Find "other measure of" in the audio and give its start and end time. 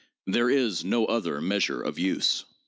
1.05-1.99